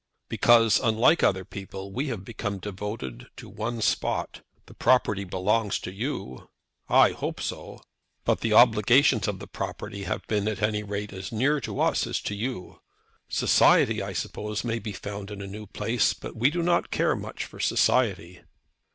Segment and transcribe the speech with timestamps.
[0.29, 4.41] "Because, unlike other people, we have become devoted to one spot.
[4.65, 6.49] The property belongs to you."
[6.89, 7.83] "I hope so."
[8.25, 12.07] "But the obligations of the property have been, at any rate, as near to us
[12.07, 12.81] as to you.
[13.29, 17.15] Society, I suppose, may be found in a new place, but we do not care
[17.15, 18.41] much for society."